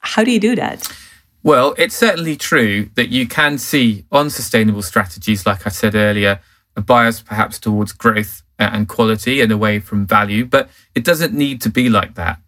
How 0.00 0.24
do 0.24 0.30
you 0.30 0.40
do 0.40 0.56
that? 0.56 0.92
Well, 1.42 1.74
it's 1.78 1.94
certainly 1.94 2.36
true 2.36 2.90
that 2.96 3.08
you 3.08 3.28
can 3.28 3.58
see 3.58 4.04
on 4.10 4.30
sustainable 4.30 4.82
strategies, 4.82 5.46
like 5.46 5.66
I 5.66 5.70
said 5.70 5.94
earlier, 5.94 6.40
a 6.74 6.80
bias 6.80 7.22
perhaps 7.22 7.60
towards 7.60 7.92
growth 7.92 8.42
and 8.58 8.88
quality 8.88 9.40
and 9.40 9.52
away 9.52 9.78
from 9.78 10.06
value, 10.06 10.44
but 10.44 10.68
it 10.94 11.04
doesn't 11.04 11.32
need 11.32 11.60
to 11.62 11.70
be 11.70 11.88
like 11.88 12.14
that. 12.16 12.40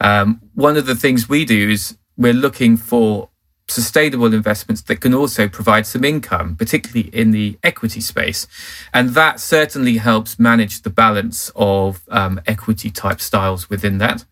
Um, 0.00 0.40
one 0.54 0.76
of 0.76 0.86
the 0.86 0.94
things 0.94 1.28
we 1.28 1.44
do 1.44 1.68
is 1.68 1.96
we're 2.16 2.32
looking 2.32 2.76
for 2.76 3.29
sustainable 3.70 4.32
investments 4.34 4.82
that 4.82 5.00
can 5.00 5.14
also 5.14 5.48
provide 5.48 5.86
some 5.86 6.04
income, 6.04 6.56
particularly 6.56 7.08
in 7.14 7.30
the 7.30 7.58
equity 7.62 8.00
space. 8.00 8.46
And 8.92 9.10
that 9.10 9.40
certainly 9.40 9.98
helps 9.98 10.38
manage 10.38 10.82
the 10.82 10.90
balance 10.90 11.50
of 11.56 12.02
um, 12.08 12.40
equity 12.46 12.90
type 12.90 13.20
styles 13.20 13.70
within 13.70 13.98
that. 13.98 14.24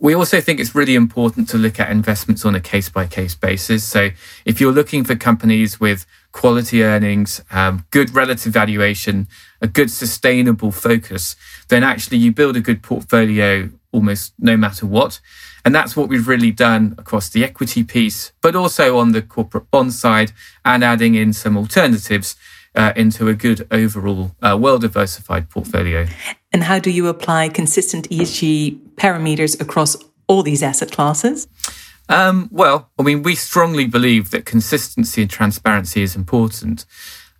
We 0.00 0.14
also 0.14 0.40
think 0.40 0.60
it's 0.60 0.76
really 0.76 0.94
important 0.94 1.48
to 1.48 1.58
look 1.58 1.80
at 1.80 1.90
investments 1.90 2.44
on 2.44 2.54
a 2.54 2.60
case 2.60 2.88
by 2.88 3.06
case 3.06 3.34
basis. 3.34 3.82
So 3.82 4.10
if 4.44 4.60
you're 4.60 4.72
looking 4.72 5.02
for 5.02 5.16
companies 5.16 5.80
with 5.80 6.06
quality 6.30 6.84
earnings, 6.84 7.42
um, 7.50 7.84
good 7.90 8.14
relative 8.14 8.52
valuation, 8.52 9.26
a 9.60 9.66
good 9.66 9.90
sustainable 9.90 10.70
focus, 10.70 11.34
then 11.66 11.82
actually 11.82 12.18
you 12.18 12.30
build 12.30 12.56
a 12.56 12.60
good 12.60 12.80
portfolio 12.80 13.70
almost 13.90 14.34
no 14.38 14.56
matter 14.56 14.86
what. 14.86 15.20
And 15.68 15.74
that's 15.74 15.94
what 15.94 16.08
we've 16.08 16.26
really 16.26 16.50
done 16.50 16.94
across 16.96 17.28
the 17.28 17.44
equity 17.44 17.84
piece, 17.84 18.32
but 18.40 18.56
also 18.56 18.96
on 18.96 19.12
the 19.12 19.20
corporate 19.20 19.70
bond 19.70 19.92
side 19.92 20.32
and 20.64 20.82
adding 20.82 21.14
in 21.14 21.34
some 21.34 21.58
alternatives 21.58 22.36
uh, 22.74 22.94
into 22.96 23.28
a 23.28 23.34
good 23.34 23.68
overall, 23.70 24.34
uh, 24.40 24.56
well 24.58 24.78
diversified 24.78 25.50
portfolio. 25.50 26.06
And 26.54 26.62
how 26.62 26.78
do 26.78 26.90
you 26.90 27.06
apply 27.08 27.50
consistent 27.50 28.08
ESG 28.08 28.78
parameters 28.94 29.60
across 29.60 29.94
all 30.26 30.42
these 30.42 30.62
asset 30.62 30.90
classes? 30.90 31.46
Um, 32.08 32.48
well, 32.50 32.88
I 32.98 33.02
mean, 33.02 33.22
we 33.22 33.34
strongly 33.34 33.84
believe 33.84 34.30
that 34.30 34.46
consistency 34.46 35.20
and 35.20 35.30
transparency 35.30 36.00
is 36.00 36.16
important. 36.16 36.86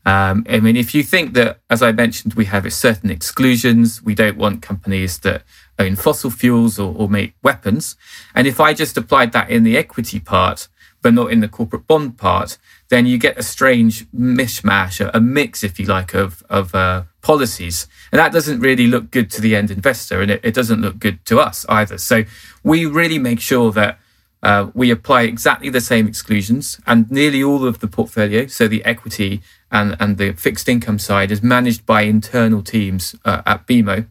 Um, 0.04 0.44
I 0.50 0.61
mean, 0.61 0.76
if 0.76 0.94
you 0.94 1.02
think 1.02 1.32
that, 1.32 1.61
as 1.70 1.80
I 1.82 1.92
mentioned, 1.92 2.35
we 2.35 2.44
have 2.44 2.70
certain 2.75 3.08
exclusions, 3.08 4.02
we 4.02 4.14
don't 4.14 4.37
want 4.37 4.61
companies 4.61 5.20
that 5.20 5.44
own 5.78 5.97
fossil 5.97 6.30
fuels 6.30 6.78
or, 6.78 6.94
or 6.97 7.08
make 7.08 7.35
weapons. 7.42 7.97
And 8.35 8.47
if 8.47 8.61
I 8.61 8.75
just 8.75 8.97
applied 8.97 9.32
that 9.32 9.50
in 9.50 9.62
the 9.62 9.76
equity 9.76 10.20
part, 10.20 10.68
but 11.02 11.14
not 11.14 11.32
in 11.32 11.40
the 11.40 11.49
corporate 11.49 11.87
bond 11.87 12.18
part, 12.18 12.58
then 12.88 13.06
you 13.06 13.18
get 13.18 13.38
a 13.38 13.42
strange 13.42 14.06
mishmash, 14.11 15.08
a, 15.12 15.20
mix, 15.20 15.62
if 15.62 15.78
you 15.78 15.87
like, 15.87 16.14
of, 16.14 16.42
of 16.50 16.75
uh, 16.75 17.04
policies. 17.20 17.87
And 18.11 18.18
that 18.18 18.32
doesn't 18.32 18.61
really 18.61 18.87
look 18.87 19.11
good 19.11 19.30
to 19.32 19.40
the 19.40 19.54
end 19.54 19.70
investor 19.70 20.20
and 20.20 20.30
it, 20.30 20.40
it 20.42 20.54
doesn't 20.54 20.80
look 20.80 20.99
good 20.99 21.25
to 21.26 21.38
us 21.38 21.64
either. 21.68 21.99
So 21.99 22.25
we 22.64 22.87
really 22.87 23.18
make 23.18 23.40
sure 23.40 23.70
that 23.73 23.99
uh, 24.42 24.71
we 24.75 24.90
apply 24.90 25.23
exactly 25.23 25.68
the 25.68 25.80
same 25.80 26.07
exclusions 26.07 26.80
and 26.87 27.11
nearly 27.11 27.42
all 27.42 27.66
of 27.66 27.80
the 27.80 27.88
portfolio, 27.88 28.47
so 28.47 28.68
the 28.68 28.85
equity 28.85 29.42
and, 29.71 29.97
and 29.99 30.16
the 30.16 30.33
fixed 30.33 30.68
income 30.68 30.99
side 30.99 31.30
is 31.30 31.42
managed 31.42 31.85
by 31.85 32.02
internal 32.02 32.62
teams 32.62 33.14
uh, 33.25 33.42
at 33.47 33.66
BMO. 33.66 34.07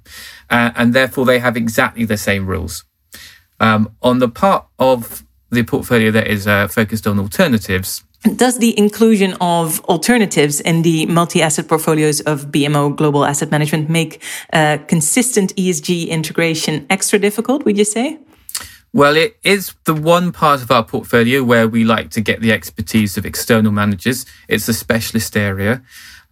Uh, 0.49 0.71
and 0.75 0.93
therefore 0.93 1.25
they 1.25 1.39
have 1.39 1.55
exactly 1.55 2.05
the 2.05 2.17
same 2.17 2.45
rules. 2.45 2.83
Um, 3.59 3.95
on 4.01 4.19
the 4.19 4.29
part 4.29 4.65
of 4.77 5.23
the 5.49 5.63
portfolio 5.63 6.11
that 6.11 6.27
is 6.27 6.45
uh, 6.45 6.67
focused 6.67 7.07
on 7.07 7.19
alternatives, 7.19 8.03
does 8.35 8.57
the 8.57 8.77
inclusion 8.77 9.35
of 9.39 9.79
alternatives 9.85 10.59
in 10.59 10.81
the 10.81 11.05
multi-asset 11.05 11.67
portfolios 11.67 12.19
of 12.21 12.47
BMO 12.47 12.95
Global 12.95 13.23
Asset 13.23 13.51
Management 13.51 13.89
make 13.89 14.21
uh, 14.51 14.79
consistent 14.87 15.55
ESG 15.55 16.09
integration 16.09 16.85
extra 16.89 17.19
difficult, 17.19 17.63
would 17.63 17.77
you 17.77 17.85
say? 17.85 18.19
Well, 18.93 19.15
it 19.15 19.37
is 19.43 19.75
the 19.83 19.93
one 19.93 20.31
part 20.31 20.61
of 20.61 20.71
our 20.71 20.83
portfolio 20.83 21.43
where 21.43 21.67
we 21.67 21.83
like 21.83 22.09
to 22.11 22.21
get 22.21 22.41
the 22.41 22.51
expertise 22.51 23.17
of 23.17 23.25
external 23.25 23.71
managers. 23.71 24.25
It's 24.47 24.67
a 24.67 24.73
specialist 24.73 25.35
area. 25.35 25.83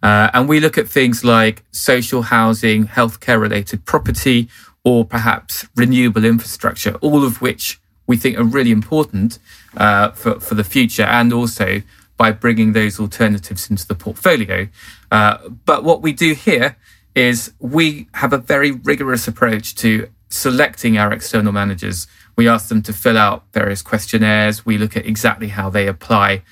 Uh, 0.02 0.30
and 0.32 0.48
we 0.48 0.60
look 0.60 0.78
at 0.78 0.88
things 0.88 1.24
like 1.24 1.64
social 1.70 2.22
housing, 2.22 2.86
healthcare 2.86 3.40
related 3.40 3.84
property, 3.84 4.48
or 4.84 5.04
perhaps 5.04 5.66
renewable 5.74 6.24
infrastructure, 6.24 6.94
all 6.96 7.24
of 7.24 7.40
which 7.40 7.80
we 8.06 8.16
think 8.16 8.38
are 8.38 8.44
really 8.44 8.70
important 8.70 9.38
uh, 9.76 10.10
for, 10.12 10.38
for 10.40 10.54
the 10.54 10.64
future 10.64 11.02
and 11.02 11.32
also 11.32 11.82
by 12.16 12.30
bringing 12.30 12.72
those 12.72 12.98
alternatives 12.98 13.68
into 13.68 13.86
the 13.86 13.94
portfolio. 13.94 14.68
Uh, 15.10 15.38
but 15.64 15.84
what 15.84 16.02
we 16.02 16.12
do 16.12 16.34
here 16.34 16.76
is 17.14 17.52
we 17.58 18.08
have 18.14 18.32
a 18.32 18.38
very 18.38 18.70
rigorous 18.70 19.26
approach 19.26 19.74
to 19.74 20.08
selecting 20.36 20.98
our 20.98 21.12
external 21.12 21.52
managers. 21.52 22.06
We 22.36 22.48
ask 22.48 22.68
them 22.68 22.82
to 22.82 22.92
fill 22.92 23.18
out 23.18 23.44
various 23.52 23.82
questionnaires. 23.82 24.66
We 24.66 24.78
look 24.78 24.96
at 24.96 25.06
exactly 25.06 25.48
how 25.48 25.70
they 25.70 25.86
apply 25.86 26.42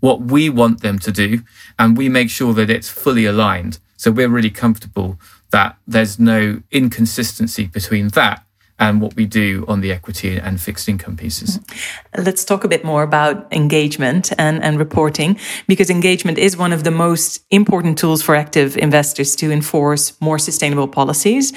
what 0.00 0.20
we 0.20 0.48
want 0.48 0.80
them 0.80 0.98
to 0.98 1.12
do, 1.12 1.42
and 1.78 1.96
we 1.96 2.08
make 2.08 2.30
sure 2.30 2.54
that 2.54 2.70
it's 2.70 2.88
fully 2.88 3.26
aligned. 3.26 3.78
So 3.96 4.10
we're 4.10 4.30
really 4.30 4.50
comfortable 4.50 5.18
that 5.50 5.76
there's 5.86 6.18
no 6.18 6.62
inconsistency 6.70 7.66
between 7.66 8.08
that 8.08 8.44
and 8.78 9.02
what 9.02 9.14
we 9.14 9.26
do 9.26 9.66
on 9.68 9.82
the 9.82 9.92
equity 9.92 10.38
and 10.38 10.58
fixed 10.58 10.88
income 10.88 11.16
pieces. 11.16 11.58
Mm-hmm. 11.58 12.22
Let's 12.24 12.46
talk 12.46 12.64
a 12.64 12.68
bit 12.68 12.82
more 12.82 13.02
about 13.02 13.52
engagement 13.52 14.32
and, 14.38 14.64
and 14.64 14.78
reporting, 14.78 15.38
because 15.66 15.90
engagement 15.90 16.38
is 16.38 16.56
one 16.56 16.72
of 16.72 16.82
the 16.82 16.90
most 16.90 17.44
important 17.50 17.98
tools 17.98 18.22
for 18.22 18.34
active 18.34 18.78
investors 18.78 19.36
to 19.36 19.52
enforce 19.52 20.18
more 20.18 20.38
sustainable 20.38 20.88
policies. 20.88 21.52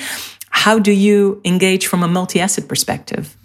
How 0.53 0.79
do 0.79 0.91
you 0.91 1.41
engage 1.43 1.87
from 1.87 2.03
a 2.03 2.07
multi 2.07 2.39
asset 2.39 2.67
perspective? 2.67 3.35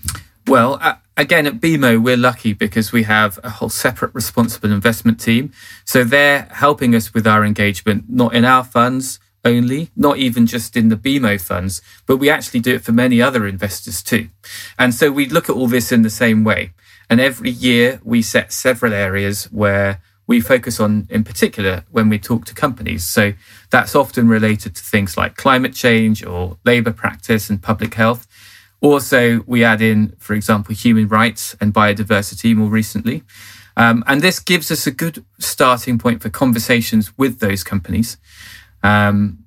Well, 0.47 0.79
uh, 0.81 0.95
again, 1.17 1.47
at 1.47 1.55
BMO, 1.55 2.01
we're 2.03 2.17
lucky 2.17 2.53
because 2.53 2.93
we 2.93 3.03
have 3.03 3.41
a 3.43 3.51
whole 3.51 3.71
separate 3.71 4.15
responsible 4.15 4.71
investment 4.71 5.19
team. 5.19 5.53
So 5.85 6.05
they're 6.05 6.49
helping 6.53 6.95
us 6.95 7.13
with 7.13 7.27
our 7.27 7.45
engagement, 7.45 8.05
not 8.09 8.35
in 8.35 8.45
our 8.45 8.63
funds, 8.63 9.19
only, 9.45 9.91
not 9.97 10.19
even 10.19 10.47
just 10.47 10.77
in 10.77 10.91
the 10.91 10.97
BMO 10.97 11.41
funds, 11.41 11.83
but 12.07 12.19
we 12.19 12.31
actually 12.31 12.61
do 12.61 12.75
it 12.75 12.85
for 12.85 12.93
many 12.93 13.21
other 13.21 13.47
investors 13.47 14.03
too. 14.03 14.29
And 14.79 14.95
so 14.95 15.11
we 15.11 15.29
look 15.29 15.49
at 15.49 15.57
all 15.57 15.67
this 15.67 15.91
in 15.91 16.03
the 16.03 16.11
same 16.11 16.45
way. 16.45 16.73
And 17.11 17.21
every 17.21 17.51
year 17.51 18.01
we 18.05 18.21
set 18.23 18.53
several 18.53 18.93
areas 18.93 19.45
where 19.47 20.01
we 20.29 20.41
focus 20.41 20.79
on 20.79 21.09
in 21.11 21.25
particular 21.25 21.85
when 21.91 22.09
we 22.09 22.19
talk 22.19 22.45
to 22.45 22.55
companies. 22.55 23.05
So 23.05 23.33
that's 23.71 23.97
often 23.97 24.29
related 24.29 24.77
to 24.77 24.83
things 24.83 25.17
like 25.17 25.37
climate 25.37 25.75
change 25.75 26.25
or 26.25 26.59
labor 26.65 26.93
practice 26.93 27.51
and 27.51 27.61
public 27.61 27.95
health. 27.95 28.29
Also, 28.81 29.43
we 29.47 29.65
add 29.65 29.83
in, 29.83 30.15
for 30.19 30.35
example, 30.35 30.73
human 30.75 31.09
rights 31.09 31.57
and 31.61 31.75
biodiversity 31.75 32.55
more 32.55 32.69
recently. 32.69 33.25
Um, 33.77 34.05
and 34.07 34.21
this 34.21 34.39
gives 34.39 34.71
us 34.71 34.87
a 34.87 34.91
good 34.91 35.25
starting 35.39 35.99
point 35.99 36.23
for 36.23 36.29
conversations 36.29 37.17
with 37.17 37.41
those 37.41 37.65
companies. 37.65 38.19
Um, 38.83 39.45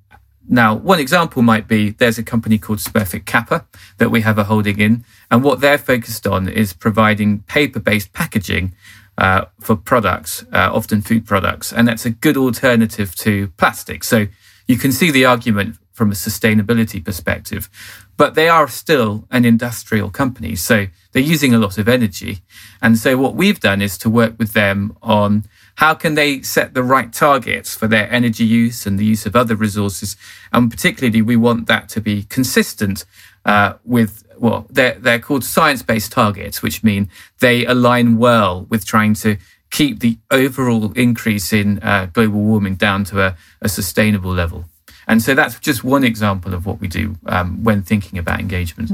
now, 0.48 0.74
one 0.74 0.98
example 0.98 1.42
might 1.42 1.68
be 1.68 1.90
there's 1.90 2.18
a 2.18 2.22
company 2.22 2.58
called 2.58 2.80
Smurfit 2.80 3.24
Kappa 3.24 3.66
that 3.98 4.10
we 4.10 4.22
have 4.22 4.38
a 4.38 4.44
holding 4.44 4.80
in, 4.80 5.04
and 5.30 5.44
what 5.44 5.60
they're 5.60 5.78
focused 5.78 6.26
on 6.26 6.48
is 6.48 6.72
providing 6.72 7.42
paper-based 7.42 8.12
packaging 8.12 8.74
uh, 9.18 9.46
for 9.60 9.76
products, 9.76 10.44
uh, 10.52 10.70
often 10.72 11.02
food 11.02 11.26
products, 11.26 11.72
and 11.72 11.86
that's 11.86 12.06
a 12.06 12.10
good 12.10 12.36
alternative 12.36 13.14
to 13.16 13.48
plastic. 13.56 14.04
So 14.04 14.26
you 14.66 14.76
can 14.76 14.92
see 14.92 15.10
the 15.10 15.24
argument 15.24 15.76
from 15.92 16.10
a 16.10 16.14
sustainability 16.14 17.04
perspective, 17.04 17.68
but 18.16 18.34
they 18.34 18.48
are 18.48 18.68
still 18.68 19.26
an 19.30 19.44
industrial 19.44 20.10
company, 20.10 20.56
so 20.56 20.86
they're 21.12 21.22
using 21.22 21.52
a 21.52 21.58
lot 21.58 21.78
of 21.78 21.88
energy, 21.88 22.40
and 22.80 22.96
so 22.98 23.16
what 23.16 23.34
we've 23.34 23.60
done 23.60 23.82
is 23.82 23.98
to 23.98 24.10
work 24.10 24.38
with 24.38 24.52
them 24.52 24.96
on 25.02 25.44
how 25.76 25.94
can 25.94 26.14
they 26.14 26.42
set 26.42 26.74
the 26.74 26.82
right 26.82 27.12
targets 27.12 27.74
for 27.74 27.88
their 27.88 28.10
energy 28.12 28.44
use 28.44 28.86
and 28.86 28.98
the 28.98 29.04
use 29.04 29.26
of 29.26 29.34
other 29.34 29.56
resources? 29.56 30.16
And 30.52 30.70
particularly, 30.70 31.22
we 31.22 31.36
want 31.36 31.66
that 31.66 31.88
to 31.90 32.00
be 32.00 32.24
consistent 32.24 33.04
uh, 33.44 33.74
with 33.84 34.24
well, 34.42 34.66
they're, 34.68 34.98
they're 34.98 35.20
called 35.20 35.44
science 35.44 35.82
based 35.82 36.10
targets, 36.10 36.62
which 36.62 36.82
mean 36.82 37.08
they 37.38 37.64
align 37.64 38.18
well 38.18 38.66
with 38.68 38.84
trying 38.84 39.14
to 39.14 39.36
keep 39.70 40.00
the 40.00 40.18
overall 40.32 40.92
increase 40.94 41.52
in 41.52 41.78
uh, 41.78 42.06
global 42.12 42.40
warming 42.40 42.74
down 42.74 43.04
to 43.04 43.22
a, 43.22 43.36
a, 43.60 43.68
sustainable 43.68 44.32
level. 44.32 44.64
And 45.06 45.22
so 45.22 45.34
that's 45.34 45.58
just 45.60 45.84
one 45.84 46.02
example 46.02 46.54
of 46.54 46.66
what 46.66 46.80
we 46.80 46.88
do 46.88 47.16
um, 47.26 47.62
when 47.62 47.82
thinking 47.82 48.18
about 48.18 48.40
engagement. 48.40 48.90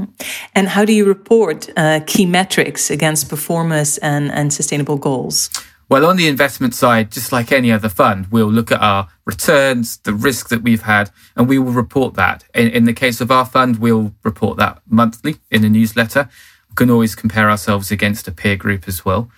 And 0.53 0.69
how 0.69 0.85
do 0.85 0.93
you 0.93 1.05
report 1.05 1.67
uh, 1.75 2.01
key 2.05 2.27
metrics 2.27 2.91
against 2.91 3.27
performance 3.27 3.97
and, 3.97 4.31
and 4.31 4.53
sustainable 4.53 4.97
goals? 4.97 5.49
Well, 5.89 6.05
on 6.05 6.17
the 6.17 6.27
investment 6.27 6.75
side, 6.75 7.11
just 7.11 7.31
like 7.31 7.51
any 7.51 7.71
other 7.71 7.89
fund, 7.89 8.27
we'll 8.29 8.51
look 8.51 8.71
at 8.71 8.79
our 8.79 9.07
returns, 9.25 9.97
the 9.97 10.13
risk 10.13 10.49
that 10.49 10.61
we've 10.61 10.83
had, 10.83 11.09
and 11.35 11.49
we 11.49 11.57
will 11.57 11.71
report 11.71 12.13
that. 12.13 12.43
In, 12.53 12.67
in 12.67 12.83
the 12.83 12.93
case 12.93 13.21
of 13.21 13.31
our 13.31 13.43
fund, 13.43 13.79
we'll 13.79 14.13
report 14.23 14.59
that 14.59 14.83
monthly 14.87 15.37
in 15.49 15.63
a 15.63 15.69
newsletter. 15.69 16.29
We 16.69 16.75
can 16.75 16.91
always 16.91 17.15
compare 17.15 17.49
ourselves 17.49 17.89
against 17.89 18.27
a 18.27 18.31
peer 18.31 18.55
group 18.55 18.87
as 18.87 19.03
well. 19.03 19.31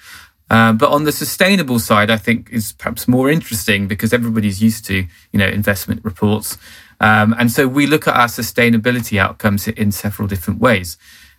Um, 0.49 0.77
but 0.77 0.89
on 0.89 1.05
the 1.05 1.13
sustainable 1.13 1.79
side, 1.79 2.11
I 2.11 2.17
think 2.17 2.49
is 2.51 2.73
perhaps 2.73 3.07
more 3.07 3.29
interesting 3.31 3.87
because 3.87 4.11
everybody's 4.11 4.61
used 4.61 4.83
to, 4.87 4.95
you 5.31 5.39
know, 5.39 5.47
investment 5.47 6.03
reports. 6.03 6.57
Um, 6.99 7.33
and 7.39 7.49
so 7.49 7.65
we 7.65 7.87
look 7.87 8.09
at 8.09 8.15
our 8.17 8.27
sustainability 8.27 9.17
outcomes 9.17 9.69
in 9.69 9.93
several 9.93 10.27
different 10.27 10.59
ways. 10.59 10.97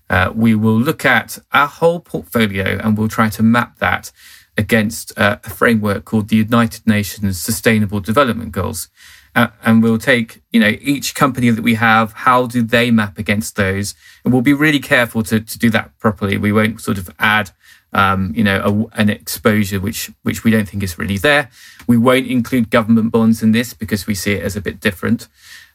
Uh, 0.09 0.33
we 0.35 0.54
will 0.54 0.81
look 0.81 1.04
at 1.04 1.38
our 1.52 1.66
whole 1.66 2.00
portfolio 2.00 2.78
and 2.83 2.97
we'll 2.97 3.09
try 3.09 3.28
to 3.28 3.42
map 3.42 3.78
that 3.78 4.11
against 4.57 5.17
uh, 5.19 5.39
a 5.45 5.51
framework 5.51 6.05
called 6.05 6.29
the 6.29 6.37
United 6.37 6.87
Nations 6.87 7.41
Sustainable 7.41 8.01
Development 8.01 8.53
Goals. 8.53 8.89
Uh, 9.35 9.49
and 9.63 9.83
we'll 9.83 9.99
take, 9.99 10.43
you 10.53 10.61
know, 10.61 10.77
each 10.81 11.15
company 11.15 11.49
that 11.49 11.63
we 11.63 11.75
have, 11.75 12.13
how 12.13 12.47
do 12.47 12.63
they 12.63 12.91
map 12.91 13.17
against 13.19 13.57
those? 13.57 13.95
And 14.25 14.33
we'll 14.33 14.43
be 14.43 14.53
really 14.53 14.79
careful 14.79 15.23
to, 15.25 15.41
to 15.41 15.59
do 15.59 15.71
that 15.71 15.99
properly. 15.99 16.37
We 16.37 16.53
won't 16.53 16.83
sort 16.83 16.99
of 16.99 17.11
add, 17.19 17.51
um, 17.95 18.33
you 18.37 18.45
know, 18.45 18.91
a, 18.95 19.01
an 19.01 19.09
exposure 19.09 19.81
which, 19.81 20.11
which 20.23 20.45
we 20.45 20.51
don't 20.51 20.69
think 20.69 20.83
is 20.83 20.99
really 20.99 21.17
there. 21.17 21.49
We 21.87 21.97
won't 21.97 22.27
include 22.27 22.69
government 22.69 23.11
bonds 23.11 23.43
in 23.43 23.53
this 23.53 23.73
because 23.73 24.07
we 24.07 24.15
see 24.15 24.33
it 24.33 24.43
as 24.43 24.55
a 24.55 24.61
bit 24.61 24.81
different. 24.81 25.29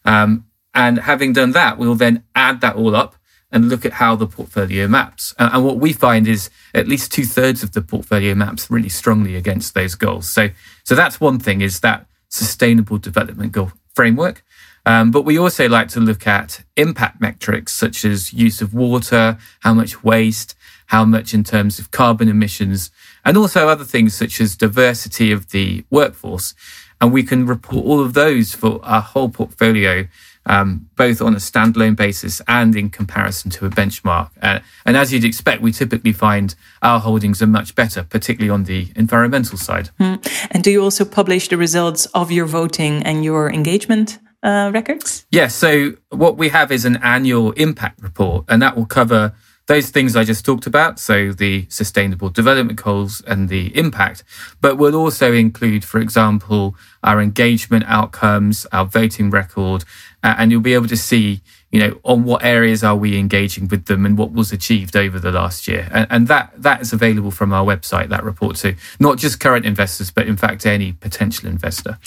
Um, 0.05 0.45
and 0.75 0.99
having 0.99 1.33
done 1.33 1.51
that, 1.53 1.79
we'll 1.79 1.95
then 1.95 2.23
add 2.35 2.61
that 2.61 2.75
all 2.75 2.95
up 2.95 3.15
and 3.51 3.69
look 3.69 3.85
at 3.85 3.93
how 3.93 4.15
the 4.15 4.27
portfolio 4.27 4.87
maps. 4.87 5.33
And 5.39 5.63
what 5.63 5.77
we 5.77 5.93
find 5.93 6.27
is 6.27 6.49
at 6.73 6.87
least 6.87 7.11
two 7.11 7.23
thirds 7.23 7.63
of 7.63 7.71
the 7.71 7.81
portfolio 7.81 8.35
maps 8.35 8.69
really 8.69 8.89
strongly 8.89 9.35
against 9.35 9.73
those 9.73 9.95
goals. 9.95 10.29
So, 10.29 10.49
so 10.83 10.95
that's 10.95 11.21
one 11.21 11.39
thing 11.39 11.61
is 11.61 11.79
that 11.79 12.05
sustainable 12.29 12.97
development 12.97 13.53
goal 13.53 13.71
framework. 13.95 14.43
Um, 14.85 15.11
but 15.11 15.23
we 15.23 15.37
also 15.37 15.67
like 15.67 15.89
to 15.89 15.99
look 15.99 16.25
at 16.27 16.63
impact 16.77 17.19
metrics 17.19 17.73
such 17.73 18.05
as 18.05 18.31
use 18.31 18.61
of 18.61 18.73
water, 18.73 19.37
how 19.59 19.73
much 19.73 20.03
waste, 20.03 20.55
how 20.87 21.03
much 21.03 21.33
in 21.33 21.43
terms 21.43 21.77
of 21.79 21.91
carbon 21.91 22.29
emissions, 22.29 22.89
and 23.25 23.35
also 23.35 23.67
other 23.67 23.83
things 23.83 24.13
such 24.13 24.39
as 24.39 24.55
diversity 24.55 25.31
of 25.31 25.49
the 25.51 25.83
workforce. 25.89 26.53
And 27.01 27.11
we 27.11 27.23
can 27.23 27.45
report 27.45 27.85
all 27.85 27.99
of 27.99 28.13
those 28.13 28.55
for 28.55 28.79
our 28.83 29.01
whole 29.01 29.29
portfolio 29.29 30.07
um, 30.47 30.89
both 30.95 31.21
on 31.21 31.33
a 31.33 31.37
standalone 31.37 31.95
basis 31.95 32.41
and 32.47 32.75
in 32.75 32.89
comparison 32.89 33.51
to 33.51 33.65
a 33.65 33.69
benchmark. 33.69 34.31
Uh, 34.41 34.59
and 34.85 34.97
as 34.97 35.13
you'd 35.13 35.23
expect, 35.23 35.61
we 35.61 35.71
typically 35.71 36.13
find 36.13 36.55
our 36.81 36.99
holdings 36.99 37.41
are 37.41 37.47
much 37.47 37.75
better, 37.75 38.03
particularly 38.03 38.49
on 38.49 38.63
the 38.63 38.87
environmental 38.95 39.57
side. 39.57 39.89
Mm. 39.99 40.47
And 40.51 40.63
do 40.63 40.71
you 40.71 40.81
also 40.81 41.05
publish 41.05 41.49
the 41.49 41.57
results 41.57 42.05
of 42.07 42.31
your 42.31 42.45
voting 42.45 43.03
and 43.03 43.23
your 43.23 43.51
engagement? 43.51 44.19
Uh, 44.43 44.69
records? 44.71 45.25
Yes. 45.31 45.55
so 45.55 45.93
what 46.09 46.37
we 46.37 46.49
have 46.49 46.71
is 46.71 46.85
an 46.85 46.97
annual 46.97 47.53
impact 47.53 48.01
report, 48.01 48.45
and 48.47 48.61
that 48.61 48.77
will 48.77 48.85
cover 48.85 49.33
those 49.67 49.89
things 49.89 50.15
I 50.15 50.23
just 50.23 50.45
talked 50.45 50.65
about, 50.65 50.97
so 50.97 51.33
the 51.33 51.65
sustainable 51.69 52.29
development 52.29 52.81
goals 52.81 53.21
and 53.27 53.49
the 53.49 53.77
impact, 53.77 54.23
but 54.61 54.77
we'll 54.77 54.95
also 54.95 55.33
include, 55.33 55.83
for 55.83 55.99
example, 55.99 56.75
our 57.03 57.21
engagement 57.21 57.83
outcomes, 57.87 58.65
our 58.71 58.85
voting 58.85 59.29
record, 59.29 59.83
uh, 60.23 60.35
and 60.37 60.51
you'll 60.51 60.61
be 60.61 60.73
able 60.73 60.87
to 60.87 60.97
see, 60.97 61.41
you 61.71 61.79
know, 61.79 61.99
on 62.03 62.23
what 62.23 62.43
areas 62.43 62.83
are 62.83 62.95
we 62.95 63.17
engaging 63.17 63.67
with 63.67 63.85
them 63.85 64.05
and 64.05 64.17
what 64.17 64.31
was 64.31 64.51
achieved 64.51 64.95
over 64.95 65.19
the 65.19 65.31
last 65.31 65.67
year. 65.67 65.87
And, 65.91 66.07
and 66.09 66.27
that 66.27 66.53
that 66.57 66.81
is 66.81 66.93
available 66.93 67.31
from 67.31 67.53
our 67.53 67.65
website, 67.65 68.09
that 68.09 68.23
report 68.23 68.55
to 68.57 68.75
not 68.99 69.17
just 69.17 69.39
current 69.39 69.65
investors, 69.65 70.11
but 70.11 70.27
in 70.27 70.37
fact 70.37 70.65
any 70.65 70.93
potential 70.93 71.49
investor. 71.49 71.97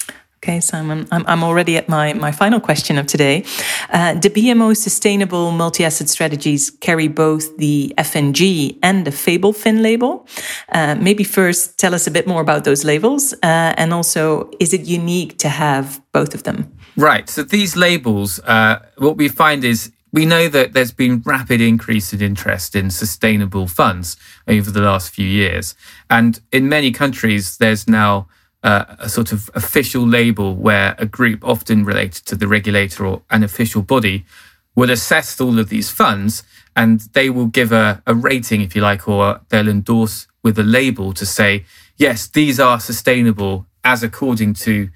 Okay, 0.42 0.58
Simon, 0.60 1.06
I'm, 1.12 1.22
I'm 1.26 1.44
already 1.44 1.76
at 1.76 1.86
my, 1.86 2.14
my 2.14 2.32
final 2.32 2.60
question 2.60 2.96
of 2.96 3.06
today. 3.06 3.44
Uh, 3.90 4.14
the 4.14 4.30
BMO 4.30 4.74
sustainable 4.74 5.50
multi 5.50 5.84
asset 5.84 6.08
strategies 6.08 6.70
carry 6.70 7.08
both 7.08 7.58
the 7.58 7.92
FNG 7.98 8.78
and 8.82 9.06
the 9.06 9.10
Febelfin 9.10 9.82
label. 9.82 10.26
Uh, 10.70 10.94
maybe 10.94 11.24
first 11.24 11.78
tell 11.78 11.94
us 11.94 12.06
a 12.06 12.10
bit 12.10 12.26
more 12.26 12.40
about 12.40 12.64
those 12.64 12.86
labels. 12.86 13.34
Uh, 13.34 13.74
and 13.76 13.92
also, 13.92 14.50
is 14.58 14.72
it 14.72 14.86
unique 14.86 15.36
to 15.40 15.50
have 15.50 16.00
both 16.12 16.34
of 16.34 16.44
them? 16.44 16.72
Right. 17.00 17.30
So 17.30 17.42
these 17.42 17.76
labels, 17.76 18.40
uh, 18.40 18.84
what 18.98 19.16
we 19.16 19.28
find 19.28 19.64
is 19.64 19.90
we 20.12 20.26
know 20.26 20.48
that 20.48 20.74
there's 20.74 20.92
been 20.92 21.22
rapid 21.24 21.58
increase 21.62 22.12
in 22.12 22.20
interest 22.20 22.76
in 22.76 22.90
sustainable 22.90 23.66
funds 23.66 24.18
over 24.46 24.70
the 24.70 24.82
last 24.82 25.14
few 25.14 25.26
years. 25.26 25.74
And 26.10 26.38
in 26.52 26.68
many 26.68 26.90
countries, 26.90 27.56
there's 27.56 27.88
now 27.88 28.28
uh, 28.62 28.84
a 28.98 29.08
sort 29.08 29.32
of 29.32 29.48
official 29.54 30.06
label 30.06 30.54
where 30.54 30.94
a 30.98 31.06
group, 31.06 31.42
often 31.42 31.86
related 31.86 32.26
to 32.26 32.36
the 32.36 32.46
regulator 32.46 33.06
or 33.06 33.22
an 33.30 33.44
official 33.44 33.80
body, 33.80 34.26
will 34.74 34.90
assess 34.90 35.40
all 35.40 35.58
of 35.58 35.70
these 35.70 35.88
funds 35.88 36.42
and 36.76 37.00
they 37.14 37.30
will 37.30 37.46
give 37.46 37.72
a, 37.72 38.02
a 38.06 38.14
rating, 38.14 38.60
if 38.60 38.76
you 38.76 38.82
like, 38.82 39.08
or 39.08 39.40
they'll 39.48 39.70
endorse 39.70 40.26
with 40.42 40.58
a 40.58 40.62
label 40.62 41.14
to 41.14 41.24
say, 41.24 41.64
yes, 41.96 42.26
these 42.26 42.60
are 42.60 42.78
sustainable 42.78 43.64
as 43.84 44.02
according 44.02 44.52
to 44.52 44.90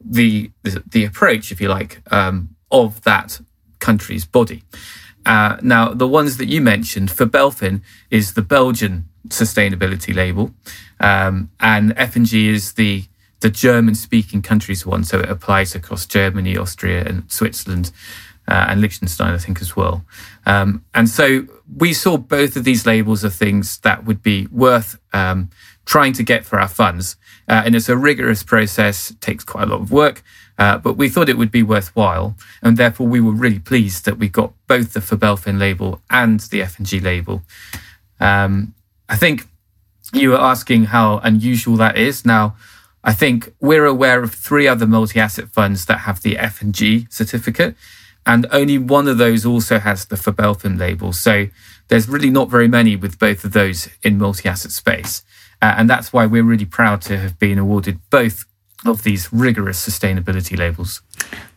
the 0.00 0.50
the, 0.62 1.04
approach, 1.04 1.52
if 1.52 1.60
you 1.60 1.68
like, 1.68 2.02
um, 2.12 2.56
of 2.70 3.02
that 3.02 3.40
country's 3.78 4.24
body. 4.24 4.62
Uh, 5.26 5.56
now, 5.62 5.92
the 5.92 6.08
ones 6.08 6.38
that 6.38 6.46
you 6.46 6.60
mentioned, 6.60 7.10
Febelfin 7.10 7.82
is 8.10 8.34
the 8.34 8.42
Belgian 8.42 9.08
sustainability 9.28 10.14
label, 10.14 10.52
um, 10.98 11.50
and 11.60 11.94
FNG 11.96 12.48
is 12.48 12.72
the 12.72 13.04
the 13.40 13.50
German 13.50 13.94
speaking 13.94 14.42
countries 14.42 14.84
one, 14.84 15.02
so 15.02 15.18
it 15.20 15.30
applies 15.30 15.74
across 15.74 16.06
Germany, 16.06 16.56
Austria, 16.56 17.04
and 17.04 17.30
Switzerland. 17.30 17.90
Uh, 18.48 18.66
and 18.70 18.80
Liechtenstein, 18.80 19.32
I 19.32 19.38
think, 19.38 19.60
as 19.60 19.76
well. 19.76 20.04
Um, 20.44 20.84
and 20.92 21.08
so 21.08 21.46
we 21.76 21.92
saw 21.92 22.16
both 22.16 22.56
of 22.56 22.64
these 22.64 22.84
labels 22.84 23.22
as 23.22 23.36
things 23.36 23.78
that 23.80 24.04
would 24.04 24.24
be 24.24 24.48
worth 24.50 24.98
um, 25.12 25.50
trying 25.90 26.12
to 26.12 26.22
get 26.22 26.44
for 26.44 26.60
our 26.60 26.68
funds. 26.68 27.16
Uh, 27.48 27.62
and 27.64 27.74
it's 27.74 27.88
a 27.88 27.96
rigorous 27.96 28.44
process, 28.44 29.12
takes 29.20 29.42
quite 29.42 29.64
a 29.64 29.70
lot 29.72 29.80
of 29.80 29.90
work, 29.90 30.22
uh, 30.56 30.78
but 30.78 30.96
we 30.96 31.08
thought 31.08 31.28
it 31.28 31.36
would 31.36 31.50
be 31.50 31.64
worthwhile. 31.64 32.36
And 32.62 32.76
therefore, 32.76 33.08
we 33.08 33.20
were 33.20 33.32
really 33.32 33.58
pleased 33.58 34.04
that 34.04 34.16
we 34.16 34.28
got 34.28 34.52
both 34.68 34.92
the 34.92 35.00
Febelfin 35.00 35.58
label 35.58 36.00
and 36.08 36.38
the 36.38 36.60
FNG 36.60 37.02
label. 37.02 37.42
Um, 38.20 38.72
I 39.08 39.16
think 39.16 39.48
you 40.12 40.30
were 40.30 40.40
asking 40.40 40.84
how 40.96 41.18
unusual 41.24 41.76
that 41.78 41.98
is. 41.98 42.24
Now, 42.24 42.54
I 43.02 43.12
think 43.12 43.52
we're 43.60 43.86
aware 43.86 44.22
of 44.22 44.32
three 44.32 44.68
other 44.68 44.86
multi 44.86 45.18
asset 45.18 45.48
funds 45.48 45.86
that 45.86 46.00
have 46.06 46.22
the 46.22 46.38
F 46.38 46.62
and 46.62 46.72
G 46.72 47.08
certificate, 47.10 47.74
and 48.24 48.46
only 48.52 48.78
one 48.78 49.08
of 49.08 49.18
those 49.18 49.44
also 49.44 49.80
has 49.80 50.04
the 50.04 50.16
Febelfin 50.16 50.78
label. 50.78 51.12
So 51.12 51.48
there's 51.88 52.08
really 52.08 52.30
not 52.30 52.48
very 52.48 52.68
many 52.68 52.94
with 52.94 53.18
both 53.18 53.44
of 53.44 53.52
those 53.52 53.88
in 54.04 54.18
multi 54.18 54.48
asset 54.48 54.70
space. 54.70 55.24
Uh, 55.62 55.74
and 55.76 55.88
that's 55.88 56.12
why 56.12 56.26
we're 56.26 56.42
really 56.42 56.64
proud 56.64 57.02
to 57.02 57.18
have 57.18 57.38
been 57.38 57.58
awarded 57.58 57.98
both 58.10 58.44
of 58.86 59.02
these 59.02 59.32
rigorous 59.32 59.86
sustainability 59.86 60.56
labels. 60.56 61.02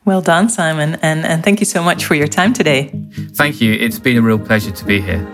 Well 0.05 0.21
done, 0.21 0.49
Simon, 0.49 0.95
and, 1.01 1.25
and 1.25 1.43
thank 1.43 1.59
you 1.61 1.65
so 1.65 1.81
much 1.81 2.05
for 2.05 2.15
your 2.15 2.27
time 2.27 2.51
today. 2.53 2.91
Thank 3.35 3.61
you. 3.61 3.73
It's 3.73 3.99
been 3.99 4.17
a 4.17 4.21
real 4.21 4.39
pleasure 4.39 4.71
to 4.71 4.85
be 4.85 4.99
here. 4.99 5.25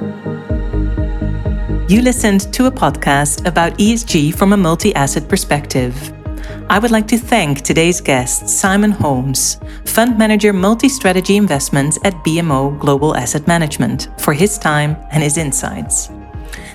You 1.88 2.04
listened 2.04 2.54
to 2.54 2.68
a 2.68 2.72
podcast 2.72 3.48
about 3.48 3.74
ESG 3.80 4.36
from 4.36 4.54
a 4.54 4.58
multi 4.58 4.94
asset 4.94 5.28
perspective. 5.28 6.14
I 6.70 6.78
would 6.78 6.92
like 6.92 7.08
to 7.08 7.18
thank 7.18 7.62
today's 7.62 8.00
guest, 8.00 8.48
Simon 8.48 8.92
Holmes, 8.92 9.60
Fund 9.86 10.16
Manager 10.16 10.54
Multi 10.54 10.88
Strategy 10.88 11.36
Investments 11.36 11.98
at 12.04 12.14
BMO 12.24 12.78
Global 12.78 13.16
Asset 13.16 13.48
Management, 13.48 14.10
for 14.20 14.34
his 14.34 14.60
time 14.60 14.96
and 15.12 15.24
his 15.24 15.40
insights. 15.40 16.12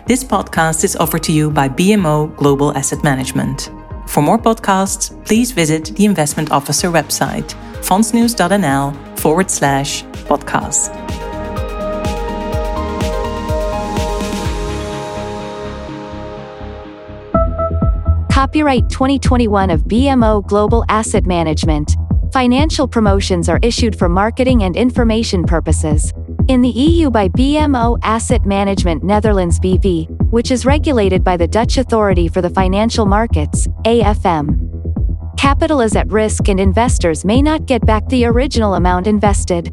This 0.07 0.23
podcast 0.23 0.85
is 0.85 0.97
offered 0.97 1.23
to 1.23 1.33
you 1.33 1.51
by 1.51 1.67
BMO 1.67 2.37
Global 2.37 2.77
Asset 2.77 3.03
Management. 3.03 3.71
For 4.07 4.21
more 4.23 4.37
podcasts, 4.39 5.09
please 5.25 5.51
visit 5.51 5.97
the 5.97 6.05
Investment 6.05 6.53
Officer 6.53 6.89
website, 6.89 7.55
fondsnieuws.nl 7.81 9.19
forward 9.19 9.51
slash 9.51 10.05
podcast. 10.29 10.93
Copyright 18.31 18.91
2021 18.91 19.71
of 19.71 19.85
BMO 19.85 20.47
Global 20.47 20.85
Asset 20.91 21.25
Management. 21.25 21.97
Financial 22.31 22.87
promotions 22.87 23.49
are 23.49 23.59
issued 23.63 23.99
for 23.99 24.11
marketing 24.11 24.65
and 24.65 24.77
information 24.77 25.45
purposes. 25.45 26.13
In 26.47 26.61
the 26.61 26.69
EU 26.69 27.09
by 27.09 27.31
BMO 27.31 27.99
Asset 28.03 28.45
Management 28.45 29.03
Netherlands 29.03 29.59
BV, 29.59 30.11
which 30.31 30.51
is 30.51 30.67
regulated 30.67 31.25
by 31.25 31.39
the 31.39 31.49
Dutch 31.49 31.79
Authority 31.79 32.29
for 32.29 32.43
the 32.43 32.51
Financial 32.51 33.07
Markets, 33.07 33.67
AFM. 33.87 34.61
Capital 35.39 35.81
is 35.81 35.97
at 35.97 36.07
risk 36.13 36.51
and 36.51 36.61
investors 36.61 37.25
may 37.25 37.41
not 37.41 37.65
get 37.65 37.87
back 37.87 38.07
the 38.09 38.27
original 38.27 38.75
amount 38.75 39.07
invested. 39.07 39.71